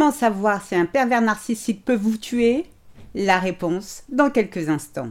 Comment 0.00 0.12
savoir 0.12 0.64
si 0.64 0.74
un 0.74 0.86
pervers 0.86 1.20
narcissique 1.20 1.84
peut 1.84 1.94
vous 1.94 2.16
tuer? 2.16 2.64
La 3.14 3.38
réponse 3.38 4.02
dans 4.08 4.30
quelques 4.30 4.70
instants. 4.70 5.10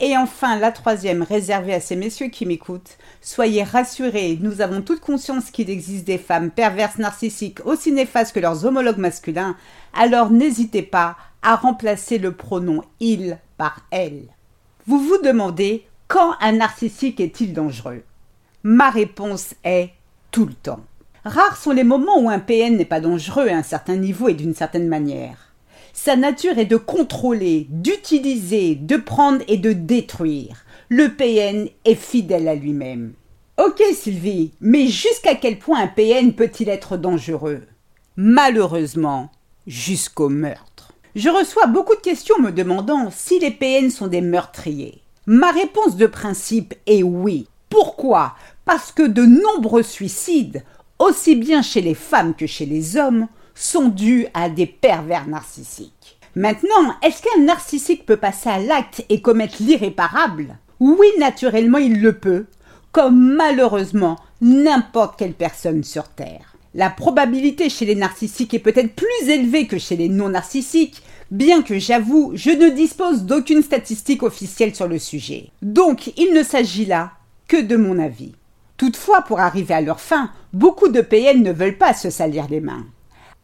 Et 0.00 0.16
enfin, 0.16 0.58
la 0.58 0.72
troisième, 0.72 1.22
réservée 1.22 1.74
à 1.74 1.80
ces 1.80 1.94
messieurs 1.94 2.28
qui 2.28 2.44
m'écoutent. 2.44 2.98
Soyez 3.20 3.62
rassurés, 3.62 4.38
nous 4.40 4.60
avons 4.60 4.82
toute 4.82 5.00
conscience 5.00 5.50
qu'il 5.50 5.70
existe 5.70 6.04
des 6.04 6.18
femmes 6.18 6.50
perverses 6.50 6.98
narcissiques 6.98 7.64
aussi 7.64 7.92
néfastes 7.92 8.34
que 8.34 8.40
leurs 8.40 8.64
homologues 8.64 8.98
masculins, 8.98 9.56
alors 9.94 10.30
n'hésitez 10.30 10.82
pas 10.82 11.16
à 11.42 11.56
remplacer 11.56 12.18
le 12.18 12.32
pronom 12.32 12.82
il 12.98 13.38
par 13.56 13.86
elle. 13.90 14.24
Vous 14.86 14.98
vous 14.98 15.18
demandez 15.22 15.86
quand 16.08 16.34
un 16.40 16.52
narcissique 16.52 17.20
est-il 17.20 17.52
dangereux? 17.52 18.02
Ma 18.64 18.90
réponse 18.90 19.54
est 19.64 19.90
tout 20.30 20.46
le 20.46 20.54
temps. 20.54 20.80
Rares 21.24 21.56
sont 21.56 21.70
les 21.70 21.84
moments 21.84 22.18
où 22.18 22.28
un 22.28 22.40
PN 22.40 22.76
n'est 22.76 22.84
pas 22.84 23.00
dangereux 23.00 23.48
à 23.48 23.56
un 23.56 23.62
certain 23.62 23.96
niveau 23.96 24.28
et 24.28 24.34
d'une 24.34 24.54
certaine 24.54 24.88
manière. 24.88 25.51
Sa 25.92 26.16
nature 26.16 26.58
est 26.58 26.66
de 26.66 26.76
contrôler, 26.76 27.66
d'utiliser, 27.68 28.74
de 28.74 28.96
prendre 28.96 29.42
et 29.46 29.58
de 29.58 29.72
détruire. 29.72 30.64
Le 30.88 31.08
PN 31.08 31.68
est 31.84 31.94
fidèle 31.94 32.48
à 32.48 32.54
lui-même. 32.54 33.12
Ok 33.62 33.82
Sylvie, 33.94 34.52
mais 34.60 34.86
jusqu'à 34.88 35.34
quel 35.34 35.58
point 35.58 35.82
un 35.82 35.86
PN 35.86 36.32
peut-il 36.32 36.70
être 36.70 36.96
dangereux? 36.96 37.62
Malheureusement, 38.16 39.30
jusqu'au 39.66 40.30
meurtre. 40.30 40.92
Je 41.14 41.28
reçois 41.28 41.66
beaucoup 41.66 41.94
de 41.94 42.00
questions 42.00 42.38
me 42.40 42.50
demandant 42.50 43.10
si 43.10 43.38
les 43.38 43.50
PN 43.50 43.90
sont 43.90 44.06
des 44.06 44.22
meurtriers. 44.22 45.02
Ma 45.26 45.50
réponse 45.50 45.96
de 45.96 46.06
principe 46.06 46.74
est 46.86 47.02
oui. 47.02 47.46
Pourquoi? 47.68 48.34
Parce 48.64 48.92
que 48.92 49.02
de 49.02 49.24
nombreux 49.24 49.82
suicides, 49.82 50.64
aussi 50.98 51.36
bien 51.36 51.60
chez 51.60 51.82
les 51.82 51.94
femmes 51.94 52.34
que 52.34 52.46
chez 52.46 52.66
les 52.66 52.96
hommes, 52.96 53.28
sont 53.54 53.88
dus 53.88 54.26
à 54.34 54.48
des 54.48 54.66
pervers 54.66 55.26
narcissiques. 55.26 56.18
Maintenant, 56.34 56.94
est-ce 57.02 57.22
qu'un 57.22 57.42
narcissique 57.42 58.06
peut 58.06 58.16
passer 58.16 58.48
à 58.48 58.58
l'acte 58.58 59.04
et 59.08 59.20
commettre 59.20 59.56
l'irréparable? 59.60 60.56
Oui, 60.80 61.06
naturellement, 61.18 61.78
il 61.78 62.00
le 62.00 62.14
peut, 62.14 62.46
comme 62.90 63.34
malheureusement 63.34 64.18
n'importe 64.40 65.18
quelle 65.18 65.34
personne 65.34 65.84
sur 65.84 66.08
Terre. 66.08 66.56
La 66.74 66.88
probabilité 66.88 67.68
chez 67.68 67.84
les 67.84 67.94
narcissiques 67.94 68.54
est 68.54 68.58
peut-être 68.58 68.94
plus 68.94 69.28
élevée 69.28 69.66
que 69.66 69.78
chez 69.78 69.96
les 69.96 70.08
non-narcissiques, 70.08 71.02
bien 71.30 71.62
que 71.62 71.78
j'avoue, 71.78 72.32
je 72.34 72.50
ne 72.50 72.70
dispose 72.70 73.24
d'aucune 73.24 73.62
statistique 73.62 74.22
officielle 74.22 74.74
sur 74.74 74.88
le 74.88 74.98
sujet. 74.98 75.50
Donc, 75.60 76.12
il 76.16 76.32
ne 76.32 76.42
s'agit 76.42 76.86
là 76.86 77.12
que 77.46 77.60
de 77.60 77.76
mon 77.76 77.98
avis. 77.98 78.32
Toutefois, 78.78 79.22
pour 79.22 79.38
arriver 79.38 79.74
à 79.74 79.82
leur 79.82 80.00
fin, 80.00 80.30
beaucoup 80.54 80.88
de 80.88 81.02
PN 81.02 81.42
ne 81.42 81.52
veulent 81.52 81.78
pas 81.78 81.92
se 81.92 82.08
salir 82.08 82.46
les 82.48 82.60
mains. 82.60 82.86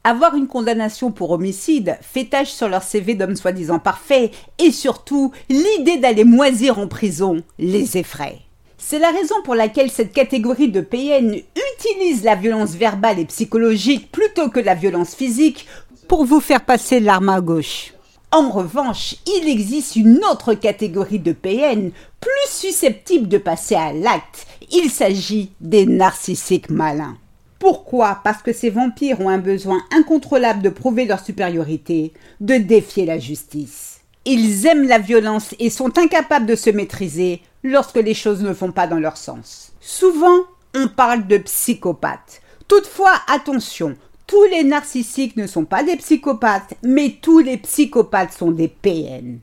Avoir 0.08 0.36
une 0.36 0.46
condamnation 0.46 1.10
pour 1.10 1.32
homicide 1.32 1.98
fait 2.00 2.24
tache 2.24 2.50
sur 2.50 2.70
leur 2.70 2.82
CV 2.82 3.14
d'homme 3.14 3.36
soi-disant 3.36 3.78
parfait 3.78 4.30
et 4.58 4.72
surtout 4.72 5.32
l'idée 5.50 5.98
d'aller 5.98 6.24
moisir 6.24 6.78
en 6.78 6.88
prison 6.88 7.42
les 7.58 7.98
effraie. 7.98 8.38
C'est 8.78 9.00
la 9.00 9.10
raison 9.10 9.34
pour 9.44 9.54
laquelle 9.54 9.90
cette 9.90 10.14
catégorie 10.14 10.70
de 10.70 10.80
PN 10.80 11.34
utilise 11.74 12.24
la 12.24 12.36
violence 12.36 12.70
verbale 12.70 13.18
et 13.18 13.26
psychologique 13.26 14.10
plutôt 14.10 14.48
que 14.48 14.60
la 14.60 14.74
violence 14.74 15.14
physique 15.14 15.66
pour 16.08 16.24
vous 16.24 16.40
faire 16.40 16.64
passer 16.64 17.00
l'arme 17.00 17.28
à 17.28 17.42
gauche. 17.42 17.92
En 18.32 18.48
revanche, 18.48 19.16
il 19.26 19.46
existe 19.46 19.94
une 19.96 20.20
autre 20.32 20.54
catégorie 20.54 21.18
de 21.18 21.32
PN 21.32 21.90
plus 22.18 22.48
susceptible 22.50 23.28
de 23.28 23.36
passer 23.36 23.74
à 23.74 23.92
l'acte. 23.92 24.46
Il 24.72 24.88
s'agit 24.88 25.50
des 25.60 25.84
narcissiques 25.84 26.70
malins. 26.70 27.18
Pourquoi 27.58 28.20
Parce 28.22 28.42
que 28.42 28.52
ces 28.52 28.70
vampires 28.70 29.20
ont 29.20 29.28
un 29.28 29.38
besoin 29.38 29.80
incontrôlable 29.90 30.62
de 30.62 30.68
prouver 30.68 31.06
leur 31.06 31.20
supériorité, 31.20 32.12
de 32.40 32.56
défier 32.56 33.04
la 33.04 33.18
justice. 33.18 34.00
Ils 34.24 34.66
aiment 34.66 34.86
la 34.86 34.98
violence 34.98 35.54
et 35.58 35.70
sont 35.70 35.98
incapables 35.98 36.46
de 36.46 36.54
se 36.54 36.70
maîtriser 36.70 37.40
lorsque 37.64 37.96
les 37.96 38.14
choses 38.14 38.42
ne 38.42 38.52
vont 38.52 38.72
pas 38.72 38.86
dans 38.86 39.00
leur 39.00 39.16
sens. 39.16 39.72
Souvent, 39.80 40.38
on 40.74 40.88
parle 40.88 41.26
de 41.26 41.38
psychopathes. 41.38 42.42
Toutefois, 42.68 43.12
attention, 43.26 43.96
tous 44.26 44.44
les 44.44 44.62
narcissiques 44.62 45.36
ne 45.36 45.46
sont 45.46 45.64
pas 45.64 45.82
des 45.82 45.96
psychopathes, 45.96 46.74
mais 46.82 47.16
tous 47.22 47.38
les 47.38 47.56
psychopathes 47.56 48.34
sont 48.34 48.50
des 48.50 48.68
PN. 48.68 49.38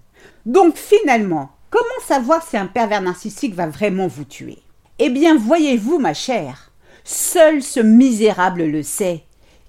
Donc 0.46 0.78
finalement, 0.78 1.50
comment 1.72 1.84
savoir 2.08 2.48
si 2.48 2.56
un 2.56 2.68
pervers 2.68 3.02
narcissique 3.02 3.56
va 3.56 3.68
vraiment 3.68 4.08
vous 4.08 4.26
tuer? 4.26 4.60
Eh 5.00 5.10
bien, 5.10 5.36
voyez-vous, 5.36 5.98
ma 5.98 6.14
chère, 6.14 6.72
Seul 7.08 7.62
ce 7.62 7.80
misérable 7.80 8.64
le 8.64 8.82
sait, 8.82 9.26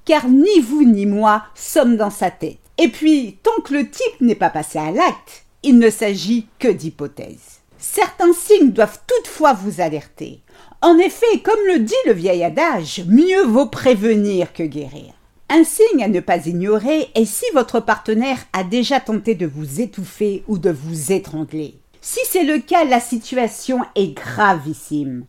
car 0.07 0.27
ni 0.27 0.59
vous 0.61 0.85
ni 0.85 1.05
moi 1.05 1.45
sommes 1.55 1.99
dans 1.99 2.09
sa 2.09 2.31
tête. 2.31 2.57
Et 2.79 2.89
puis, 2.89 3.37
tant 3.43 3.63
que 3.63 3.75
le 3.75 3.91
type 3.91 4.21
n'est 4.23 4.35
pas 4.35 4.49
passé 4.49 4.79
à 4.79 4.91
l'acte, 4.91 5.45
il 5.63 5.79
ne 5.79 5.91
s'agit 5.91 6.47
que 6.59 6.69
d'hypothèses. 6.69 7.61
Certains 7.79 8.33
signes 8.33 8.73
doivent 8.73 9.01
toutefois 9.07 9.53
vous 9.53 9.83
alerter. 9.83 10.41
En 10.81 10.97
effet, 10.97 11.41
comme 11.45 11.61
le 11.67 11.81
dit 11.81 11.95
le 12.07 12.15
vieil 12.15 12.43
adage, 12.43 13.05
mieux 13.07 13.45
vaut 13.45 13.67
prévenir 13.67 14.55
que 14.55 14.63
guérir. 14.63 15.13
Un 15.51 15.63
signe 15.63 16.03
à 16.03 16.09
ne 16.09 16.21
pas 16.21 16.47
ignorer 16.47 17.09
est 17.15 17.27
si 17.27 17.45
votre 17.53 17.81
partenaire 17.81 18.39
a 18.55 18.65
déjà 18.65 18.99
tenté 18.99 19.35
de 19.35 19.47
vous 19.47 19.83
étouffer 19.83 20.43
ou 20.49 20.57
de 20.57 20.71
vous 20.71 21.13
étrangler. 21.13 21.75
Si 22.01 22.21
c'est 22.31 22.45
le 22.45 22.61
cas, 22.61 22.85
la 22.85 23.01
situation 23.01 23.81
est 23.95 24.17
gravissime. 24.17 25.27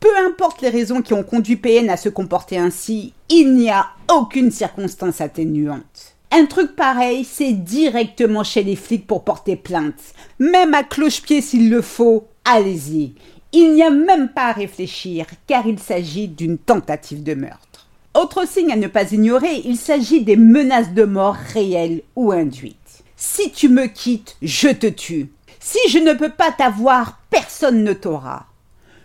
Peu 0.00 0.16
importe 0.24 0.62
les 0.62 0.68
raisons 0.68 1.02
qui 1.02 1.12
ont 1.12 1.24
conduit 1.24 1.56
PN 1.56 1.90
à 1.90 1.96
se 1.96 2.08
comporter 2.08 2.56
ainsi, 2.56 3.12
il 3.28 3.54
n'y 3.54 3.68
a 3.68 3.88
aucune 4.12 4.52
circonstance 4.52 5.20
atténuante. 5.20 6.14
Un 6.30 6.46
truc 6.46 6.76
pareil, 6.76 7.24
c'est 7.24 7.52
directement 7.52 8.44
chez 8.44 8.62
les 8.62 8.76
flics 8.76 9.06
pour 9.06 9.24
porter 9.24 9.56
plainte. 9.56 10.14
Même 10.38 10.74
à 10.74 10.84
cloche-pied 10.84 11.40
s'il 11.40 11.68
le 11.70 11.82
faut, 11.82 12.28
allez-y. 12.44 13.14
Il 13.52 13.74
n'y 13.74 13.82
a 13.82 13.90
même 13.90 14.28
pas 14.28 14.48
à 14.48 14.52
réfléchir, 14.52 15.26
car 15.46 15.66
il 15.66 15.78
s'agit 15.78 16.28
d'une 16.28 16.58
tentative 16.58 17.22
de 17.22 17.34
meurtre. 17.34 17.88
Autre 18.14 18.46
signe 18.46 18.72
à 18.72 18.76
ne 18.76 18.88
pas 18.88 19.10
ignorer, 19.12 19.62
il 19.64 19.76
s'agit 19.76 20.22
des 20.22 20.36
menaces 20.36 20.92
de 20.92 21.04
mort 21.04 21.36
réelles 21.54 22.02
ou 22.14 22.30
induites. 22.30 23.04
Si 23.16 23.50
tu 23.50 23.68
me 23.68 23.86
quittes, 23.86 24.36
je 24.42 24.68
te 24.68 24.86
tue. 24.86 25.30
Si 25.60 25.78
je 25.88 25.98
ne 25.98 26.12
peux 26.12 26.30
pas 26.30 26.52
t'avoir, 26.52 27.20
personne 27.30 27.82
ne 27.82 27.92
t'aura. 27.94 28.47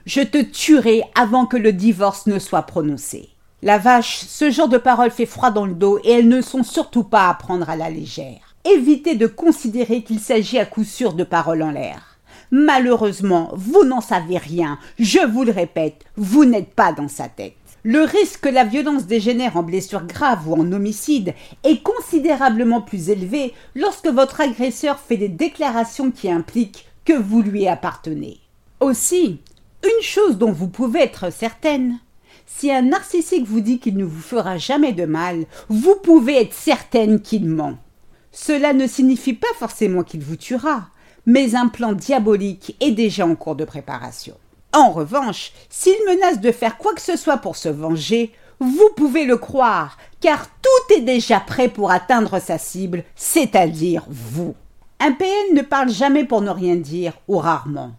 Je 0.06 0.20
te 0.20 0.42
tuerai 0.42 1.02
avant 1.16 1.46
que 1.46 1.56
le 1.56 1.72
divorce 1.72 2.28
ne 2.28 2.38
soit 2.38 2.64
prononcé. 2.64 3.30
La 3.62 3.78
vache, 3.78 4.26
ce 4.28 4.52
genre 4.52 4.68
de 4.68 4.78
paroles 4.78 5.12
fait 5.12 5.26
froid 5.26 5.50
dans 5.50 5.66
le 5.66 5.76
dos 5.76 5.98
et 6.04 6.12
elles 6.12 6.28
ne 6.28 6.42
sont 6.42 6.64
surtout 6.64 7.06
pas 7.06 7.30
à 7.30 7.34
prendre 7.34 7.70
à 7.70 7.78
la 7.78 7.90
légère. 7.90 8.56
Évitez 8.66 9.16
de 9.16 9.28
considérer 9.28 10.04
qu'il 10.04 10.20
s'agit 10.20 10.60
à 10.60 10.66
coup 10.66 10.84
sûr 10.84 11.14
de 11.14 11.24
paroles 11.24 11.64
en 11.64 11.72
l'air. 11.72 12.18
Malheureusement, 12.52 13.52
vous 13.56 13.86
n'en 13.86 14.02
savez 14.02 14.38
rien. 14.38 14.78
Je 15.00 15.26
vous 15.26 15.46
le 15.46 15.54
répète, 15.54 16.04
vous 16.18 16.44
n'êtes 16.44 16.74
pas 16.74 16.92
dans 16.92 17.08
sa 17.08 17.30
tête. 17.30 17.56
Le 17.84 18.02
risque 18.02 18.42
que 18.42 18.50
la 18.50 18.66
violence 18.66 19.06
dégénère 19.06 19.56
en 19.56 19.64
blessure 19.64 20.06
grave 20.06 20.50
ou 20.50 20.56
en 20.56 20.70
homicide 20.74 21.34
est 21.64 21.82
considérablement 21.82 22.82
plus 22.82 23.10
élevé 23.10 23.54
lorsque 23.74 24.08
votre 24.08 24.42
agresseur 24.42 25.00
fait 25.00 25.18
des 25.18 25.30
déclarations 25.30 26.12
qui 26.12 26.30
impliquent 26.30 26.88
que 27.06 27.14
vous 27.14 27.42
lui 27.42 27.68
appartenez. 27.68 28.42
Aussi, 28.82 29.40
une 29.84 30.04
chose 30.04 30.38
dont 30.38 30.52
vous 30.52 30.70
pouvez 30.70 31.02
être 31.02 31.32
certaine, 31.32 32.00
si 32.46 32.72
un 32.72 32.84
narcissique 32.84 33.46
vous 33.46 33.60
dit 33.60 33.80
qu'il 33.80 33.98
ne 33.98 34.06
vous 34.06 34.22
fera 34.22 34.58
jamais 34.58 34.94
de 34.94 35.06
mal, 35.06 35.46
vous 35.70 35.96
pouvez 36.02 36.42
être 36.42 36.54
certaine 36.54 37.22
qu'il 37.22 37.46
ment. 37.46 37.78
Cela 38.32 38.74
ne 38.74 38.88
signifie 38.88 39.34
pas 39.34 39.54
forcément 39.58 40.04
qu'il 40.04 40.22
vous 40.22 40.36
tuera, 40.36 40.88
mais 41.26 41.56
un 41.56 41.68
plan 41.68 41.94
diabolique 41.94 42.76
est 42.80 42.92
déjà 42.92 43.26
en 43.26 43.36
cours 43.36 43.56
de 43.56 43.66
préparation. 43.66 44.36
En 44.74 44.92
revanche, 44.92 45.52
s'il 45.70 45.98
menace 46.08 46.42
de 46.42 46.52
faire 46.52 46.78
quoi 46.78 46.94
que 46.94 47.02
ce 47.02 47.16
soit 47.16 47.38
pour 47.38 47.56
se 47.56 47.70
venger, 47.70 48.32
vous 48.60 48.90
pouvez 48.96 49.26
le 49.26 49.38
croire, 49.38 49.98
car 50.20 50.48
tout 50.48 50.94
est 50.96 51.02
déjà 51.02 51.40
prêt 51.40 51.70
pour 51.70 51.92
atteindre 51.92 52.40
sa 52.40 52.58
cible, 52.58 53.04
c'est-à-dire 53.16 54.06
vous. 54.08 54.56
Un 55.00 55.12
PN 55.12 55.54
ne 55.54 55.62
parle 55.62 55.90
jamais 55.90 56.24
pour 56.24 56.42
ne 56.42 56.50
rien 56.50 56.76
dire, 56.76 57.14
ou 57.28 57.38
rarement. 57.38 57.92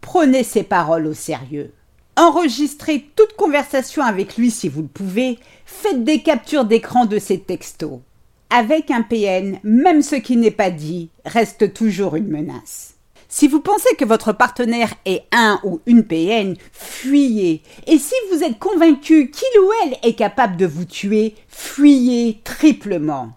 Prenez 0.00 0.42
ses 0.42 0.62
paroles 0.62 1.06
au 1.06 1.14
sérieux. 1.14 1.72
Enregistrez 2.16 3.08
toute 3.16 3.34
conversation 3.34 4.02
avec 4.02 4.36
lui 4.36 4.50
si 4.50 4.68
vous 4.68 4.82
le 4.82 4.88
pouvez. 4.88 5.38
Faites 5.64 6.04
des 6.04 6.22
captures 6.22 6.64
d'écran 6.64 7.06
de 7.06 7.18
ses 7.18 7.40
textos. 7.40 8.00
Avec 8.50 8.90
un 8.90 9.02
PN, 9.02 9.58
même 9.62 10.02
ce 10.02 10.16
qui 10.16 10.36
n'est 10.36 10.50
pas 10.50 10.70
dit 10.70 11.10
reste 11.24 11.72
toujours 11.72 12.16
une 12.16 12.28
menace. 12.28 12.94
Si 13.28 13.46
vous 13.46 13.60
pensez 13.60 13.94
que 13.96 14.04
votre 14.04 14.32
partenaire 14.32 14.92
est 15.04 15.22
un 15.30 15.60
ou 15.62 15.80
une 15.86 16.02
PN, 16.02 16.56
fuyez. 16.72 17.62
Et 17.86 17.96
si 17.98 18.14
vous 18.30 18.42
êtes 18.42 18.58
convaincu 18.58 19.30
qu'il 19.30 19.60
ou 19.60 19.70
elle 19.84 19.96
est 20.02 20.14
capable 20.14 20.56
de 20.56 20.66
vous 20.66 20.84
tuer, 20.84 21.36
fuyez 21.48 22.40
triplement. 22.42 23.30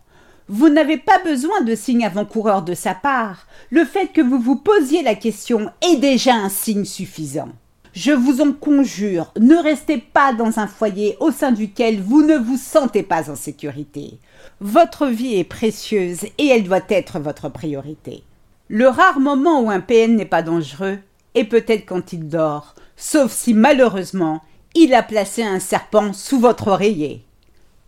Vous 0.56 0.70
n'avez 0.70 0.98
pas 0.98 1.18
besoin 1.24 1.62
de 1.62 1.74
signe 1.74 2.06
avant-coureur 2.06 2.62
de 2.62 2.76
sa 2.76 2.94
part. 2.94 3.48
Le 3.72 3.84
fait 3.86 4.10
que 4.14 4.22
vous 4.22 4.38
vous 4.38 4.56
posiez 4.56 5.02
la 5.02 5.16
question 5.16 5.72
est 5.82 5.96
déjà 5.96 6.36
un 6.36 6.48
signe 6.48 6.86
suffisant. 6.86 7.50
Je 7.94 8.12
vous 8.12 8.40
en 8.40 8.52
conjure, 8.52 9.34
ne 9.40 9.56
restez 9.56 9.98
pas 9.98 10.32
dans 10.32 10.60
un 10.60 10.68
foyer 10.68 11.18
au 11.20 11.32
sein 11.32 11.54
duquel 11.54 12.00
vous 12.00 12.22
ne 12.22 12.38
vous 12.38 12.58
sentez 12.58 13.02
pas 13.02 13.32
en 13.32 13.36
sécurité. 13.36 14.20
Votre 14.62 15.08
vie 15.08 15.40
est 15.40 15.44
précieuse 15.44 16.26
et 16.38 16.48
elle 16.50 16.66
doit 16.66 16.86
être 16.88 17.18
votre 17.18 17.50
priorité. 17.50 18.22
Le 18.68 18.88
rare 18.90 19.20
moment 19.20 19.60
où 19.60 19.72
un 19.72 19.80
PN 19.80 20.16
n'est 20.16 20.24
pas 20.24 20.44
dangereux 20.44 21.00
est 21.34 21.46
peut-être 21.46 21.88
quand 21.88 22.14
il 22.14 22.30
dort, 22.30 22.76
sauf 22.96 23.32
si 23.32 23.56
malheureusement 23.56 24.44
il 24.76 24.94
a 24.94 25.02
placé 25.02 25.42
un 25.42 25.60
serpent 25.60 26.14
sous 26.14 26.40
votre 26.40 26.68
oreiller. 26.68 27.24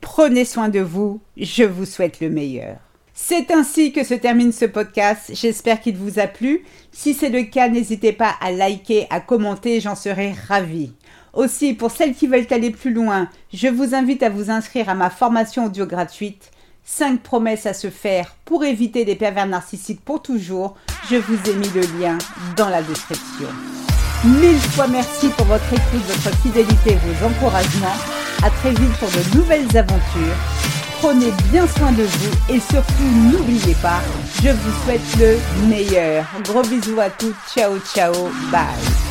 Prenez 0.02 0.46
soin 0.46 0.70
de 0.70 0.80
vous, 0.80 1.22
je 1.38 1.64
vous 1.64 1.86
souhaite 1.86 2.20
le 2.20 2.30
meilleur. 2.30 2.78
C'est 3.14 3.52
ainsi 3.52 3.94
que 3.94 4.04
se 4.04 4.14
termine 4.14 4.52
ce 4.52 4.66
podcast. 4.66 5.32
J'espère 5.34 5.80
qu'il 5.80 5.96
vous 5.96 6.20
a 6.20 6.28
plu. 6.28 6.66
Si 6.92 7.14
c'est 7.14 7.30
le 7.30 7.44
cas, 7.44 7.70
n'hésitez 7.70 8.12
pas 8.12 8.36
à 8.42 8.52
liker, 8.52 9.08
à 9.10 9.22
commenter, 9.22 9.80
j'en 9.80 9.96
serai 9.96 10.36
ravie. 10.48 10.92
Aussi, 11.34 11.74
pour 11.74 11.92
celles 11.92 12.14
qui 12.14 12.28
veulent 12.28 12.48
aller 12.52 12.72
plus 12.72 12.94
loin, 12.94 13.30
je 13.54 13.68
vous 13.68 13.96
invite 13.96 14.22
à 14.22 14.30
vous 14.30 14.52
inscrire 14.52 14.90
à 14.90 14.96
ma 14.96 15.10
formation 15.10 15.66
audio 15.66 15.86
gratuite 15.86 16.52
5 16.86 17.22
promesses 17.22 17.66
à 17.66 17.74
se 17.74 17.90
faire 17.90 18.36
pour 18.46 18.64
éviter 18.64 19.06
les 19.06 19.16
pervers 19.16 19.48
narcissiques 19.48 20.04
pour 20.06 20.22
toujours. 20.22 20.76
Je 21.10 21.16
vous 21.16 21.50
ai 21.50 21.56
mis 21.56 21.70
le 21.70 22.00
lien 22.00 22.18
dans 22.56 22.70
la 22.70 22.82
description. 22.84 23.48
Mille 24.24 24.60
fois 24.60 24.88
merci 24.88 25.30
pour 25.30 25.46
votre 25.46 25.74
écoute, 25.74 26.06
votre 26.06 26.38
fidélité, 26.42 26.98
vos 27.06 27.26
encouragements. 27.26 28.15
À 28.44 28.50
très 28.50 28.72
vite 28.72 28.94
pour 29.00 29.10
de 29.10 29.38
nouvelles 29.38 29.78
aventures. 29.78 30.36
Prenez 31.02 31.32
bien 31.52 31.68
soin 31.68 31.92
de 31.92 32.04
vous 32.04 32.54
et 32.54 32.60
surtout 32.60 33.04
n'oubliez 33.32 33.76
pas, 33.76 34.02
je 34.42 34.50
vous 34.50 34.84
souhaite 34.84 35.02
le 35.20 35.38
meilleur. 35.68 36.26
Gros 36.44 36.64
bisous 36.64 37.00
à 37.00 37.10
tous. 37.10 37.36
Ciao 37.54 37.78
ciao. 37.94 38.14
Bye. 38.52 39.05